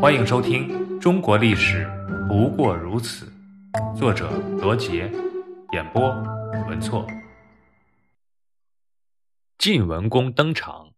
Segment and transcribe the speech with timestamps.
[0.00, 1.84] 欢迎收听《中国历史
[2.28, 3.32] 不过如此》，
[3.98, 5.10] 作者罗杰，
[5.72, 6.08] 演播
[6.68, 7.04] 文措。
[9.58, 10.92] 晋文公登场。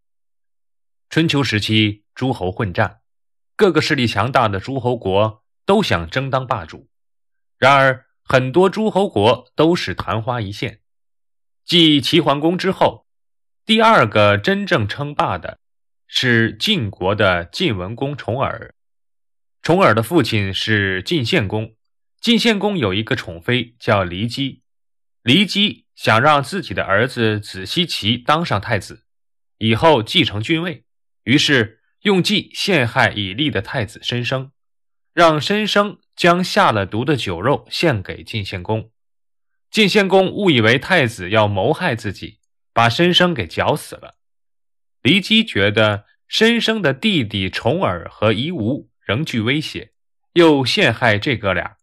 [1.09, 3.01] 春秋时期，诸侯混战，
[3.57, 6.91] 各个势力强大的诸侯国都想争当霸主。
[7.57, 10.81] 然而，很多诸侯国都是昙花一现。
[11.65, 13.07] 继齐桓公之后，
[13.65, 15.59] 第二个真正称霸的
[16.07, 18.75] 是晋国的晋文公重耳。
[19.63, 21.75] 重耳的父亲是晋献公，
[22.19, 24.63] 晋献公有一个宠妃叫骊姬，
[25.23, 29.05] 骊姬想让自己的儿子子奚齐当上太子，
[29.59, 30.85] 以后继承君位，
[31.25, 34.51] 于是用计陷害已立的太子申生，
[35.13, 38.91] 让申生将下了毒的酒肉献给晋献公。
[39.71, 42.41] 晋献公误以为太子要谋害自己，
[42.73, 44.17] 把申生给绞死了。
[45.03, 48.90] 骊姬觉得申生的弟弟重耳和夷吾。
[49.11, 49.91] 仍具威胁，
[50.35, 51.79] 又陷害这哥俩。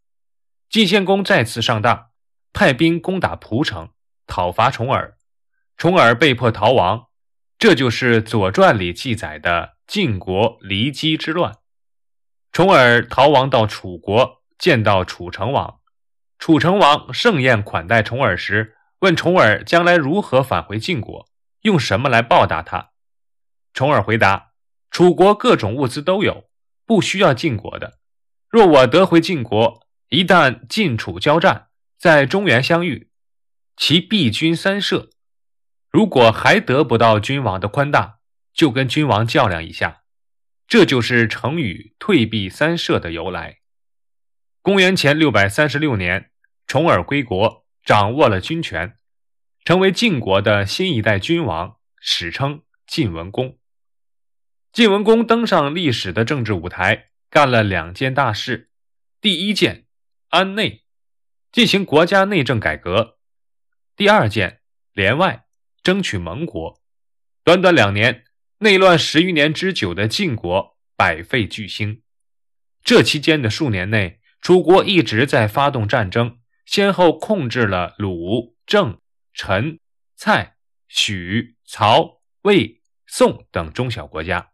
[0.70, 2.12] 晋献公再次上当，
[2.54, 3.90] 派兵攻打蒲城，
[4.26, 5.18] 讨伐重耳。
[5.76, 7.08] 重耳被迫逃亡，
[7.60, 11.58] 这就是《左传》里记载的晋国骊姬之乱。
[12.54, 15.82] 重耳逃亡到楚国，见到楚成王。
[16.40, 21.28] 楚成王盛宴款待重耳时，问重耳将来如何返回晋国，
[21.64, 22.92] 用什么来报答他。
[23.74, 24.54] 重耳回答：
[24.90, 26.47] 楚国各种物资都有。
[26.88, 28.00] 不需要晋国的。
[28.50, 31.68] 若我得回晋国，一旦晋楚交战，
[32.00, 33.12] 在中原相遇，
[33.76, 35.10] 其必军三舍。
[35.92, 38.20] 如果还得不到君王的宽大，
[38.54, 40.04] 就跟君王较量一下。
[40.68, 43.60] 这就是成语“退避三舍”的由来。
[44.62, 46.32] 公元前六百三十六年，
[46.66, 48.98] 重耳归国，掌握了军权，
[49.64, 53.57] 成为晋国的新一代君王，史称晋文公。
[54.78, 58.70] 晋文公登上历史的政治舞台，干了两件大事。
[59.20, 59.88] 第一件，
[60.30, 60.84] 安内，
[61.52, 63.18] 进行国家内政改革；
[63.96, 64.62] 第二件，
[64.94, 65.48] 联外，
[65.82, 66.80] 争取盟国。
[67.44, 68.26] 短短两年，
[68.60, 72.04] 内乱十余年之久的晋国百废俱兴。
[72.84, 76.38] 这期间的数年内，楚国一直在发动战争，
[76.68, 79.02] 先后控制了鲁、郑、
[79.34, 79.80] 陈、
[80.16, 84.52] 蔡、许、曹、魏、宋等中小国家。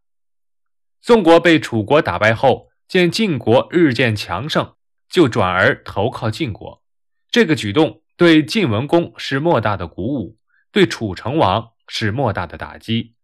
[1.05, 4.75] 宋国被楚国打败后，见晋国日渐强盛，
[5.09, 6.81] 就转而投靠晋国。
[7.29, 10.37] 这个举动对晋文公是莫大的鼓舞，
[10.71, 13.15] 对楚成王是莫大的打击。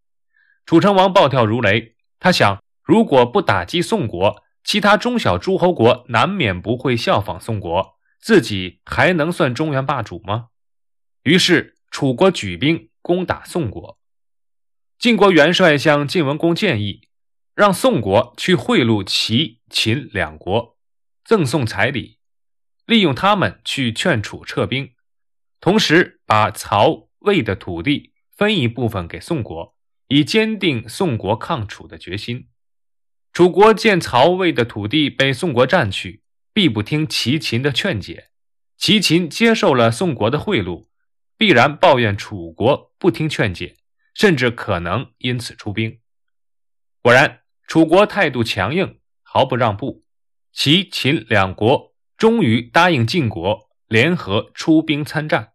[0.66, 10.48] 楚成王暴跳如雷，他想：如果不打击宋国，其他中小诸侯国难免不会效仿宋国，自己还能算中原霸主吗？
[11.24, 13.98] 于是，楚国举兵攻打宋国。
[14.98, 17.08] 晋国元帅向晋文公建议。
[17.60, 20.78] 让宋国去贿赂齐、秦两国，
[21.26, 22.18] 赠送彩礼，
[22.86, 24.94] 利用他们去劝楚撤兵，
[25.60, 29.76] 同时把曹、魏的土地分一部分给宋国，
[30.08, 32.48] 以坚定宋国抗楚的决心。
[33.34, 38.30] 楚国见曹、魏的土地被宋国占去，必不听齐、秦的劝解；
[38.78, 40.88] 齐、秦接受了宋国的贿赂，
[41.38, 43.76] 必然抱怨楚国不听劝解，
[44.14, 46.00] 甚至可能因此出兵。
[47.02, 47.42] 果然。
[47.70, 50.04] 楚国态度强硬，毫不让步。
[50.52, 55.54] 齐、秦两国终于答应晋国联合出兵参战。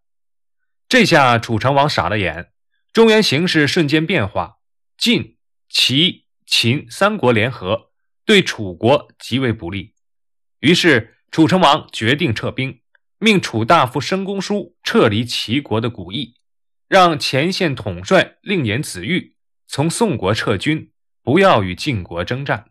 [0.89, 2.53] 这下楚成王傻了眼，
[2.93, 4.59] 中原形势瞬间变化，
[4.97, 5.39] 晋、
[5.69, 7.91] 齐、秦三国联合
[8.25, 9.95] 对楚国极为不利。
[10.61, 12.81] 于是楚成王决定撤兵，
[13.19, 16.37] 命楚大夫申公叔撤离齐国的古邑，
[16.87, 19.35] 让前线统帅令尹子玉
[19.67, 20.93] 从宋国撤军。
[21.25, 22.67] 不要与晋国征战。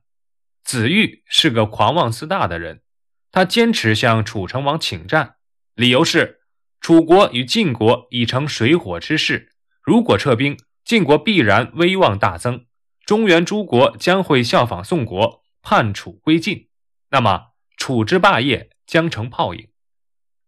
[0.64, 2.84] 子玉是个狂妄自大的人，
[3.32, 5.36] 他坚持向楚成王请战，
[5.74, 6.40] 理由是
[6.80, 9.50] 楚国与晋国已成水火之势，
[9.82, 12.66] 如果撤兵，晋国必然威望大增，
[13.06, 16.70] 中原诸国将会效仿宋国，叛楚归晋，
[17.10, 19.68] 那么楚之霸业将成泡影。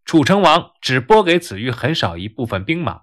[0.06, 3.02] 楚成王只拨给子玉很少一部分兵马，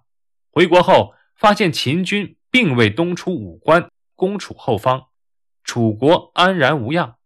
[0.50, 3.90] 回国后发现秦军并未东出武关。
[4.22, 5.08] 攻楚后方，
[5.64, 7.16] 楚国安然无恙。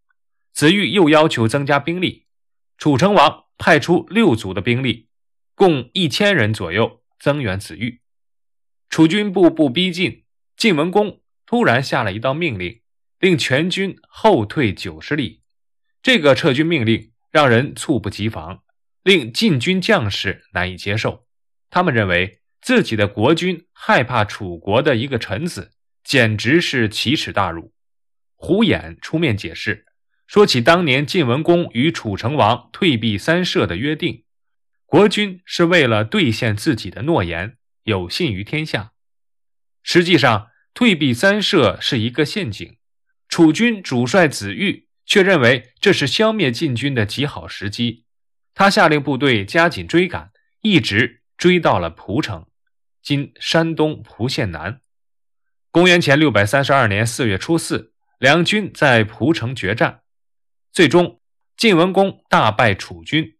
[0.54, 2.24] 子玉又要求增加兵力，
[2.78, 5.10] 楚成王派出六族的兵力，
[5.54, 8.00] 共一千人左右增援子玉。
[8.88, 10.24] 楚军步步逼近，
[10.56, 12.80] 晋文公突然下了一道命令，
[13.18, 15.42] 令全军后退九十里。
[16.00, 18.62] 这个撤军命令让人猝不及防，
[19.02, 21.26] 令晋军将士难以接受。
[21.68, 25.72] 他们认为自己的国君害怕楚国的一个臣子。
[26.06, 27.72] 简直是奇耻大辱！
[28.36, 29.86] 胡衍出面解释，
[30.28, 34.22] 说起当年晋文公与楚成王退避三舍的约定，
[34.84, 38.92] 国君是为了兑现自己的诺言，有信于天下。
[39.82, 42.76] 实际上，退避三舍是一个陷阱。
[43.28, 48.04] 楚军主帅子玉却认为这是消灭晋军的极好时机，
[48.54, 50.30] 他下令部队加紧追赶，
[50.60, 52.46] 一直追到了蒲城
[53.02, 54.80] （今山东蒲县南）。
[55.76, 60.00] 公元前六百三十二年四月初四，两军在蒲城决战，
[60.72, 61.20] 最终
[61.54, 63.36] 晋文公大败楚军，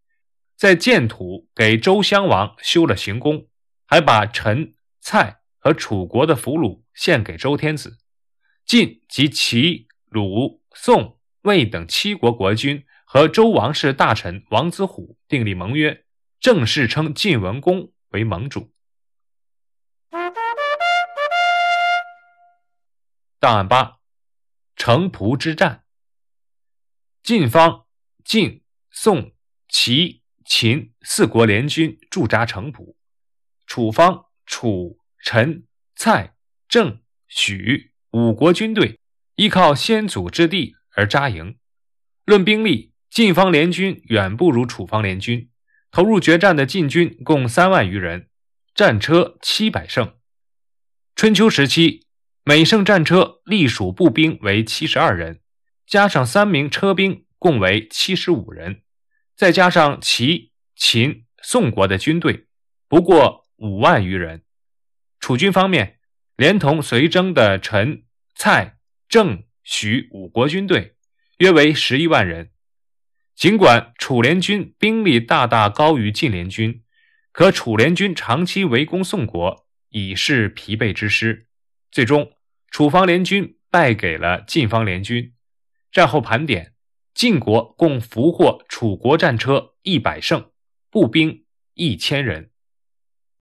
[0.55, 3.49] 在建土给周襄王修了行宫，
[3.87, 7.97] 还把陈、蔡和楚国的俘虏献给周天子。
[8.67, 16.05] 晋及齐、鲁、宋、魏等七国国君和周王室大臣王子虎订立盟约，
[16.39, 18.76] 正式称晋文公为盟主。
[23.39, 23.99] 档案八：
[24.77, 25.85] 城濮之战。
[27.23, 27.85] 晋方
[28.25, 29.35] 晋、宋、
[29.69, 32.97] 齐、秦四国联军驻扎城濮，
[33.67, 36.35] 楚方楚、陈、蔡、
[36.67, 38.99] 郑、许五国军队
[39.35, 41.59] 依靠先祖之地而扎营。
[42.25, 45.51] 论兵力，晋方联军远不如楚方联军。
[45.91, 48.31] 投入决战的晋军共三万余人，
[48.75, 50.17] 战车七百乘。
[51.15, 52.06] 春秋时期。
[52.49, 55.41] 每胜战车隶属步兵为七十二人，
[55.85, 58.83] 加上三名车兵，共为七十五人，
[59.35, 62.47] 再加上齐、秦、宋国的军队，
[62.87, 64.45] 不过五万余人。
[65.19, 65.99] 楚军方面，
[66.37, 68.05] 连同随征的陈、
[68.37, 68.77] 蔡、
[69.09, 70.95] 郑、许五国军队，
[71.39, 72.53] 约为十一万人。
[73.35, 76.85] 尽管楚联军兵力大大高于晋联军，
[77.33, 81.49] 可楚联军长期围攻宋国，已是疲惫之师，
[81.91, 82.35] 最终。
[82.71, 85.33] 楚方联军败给了晋方联军。
[85.93, 86.75] 战后盘点，
[87.15, 90.51] 晋国共俘获楚国战车一百乘，
[90.91, 92.51] 步兵一千人。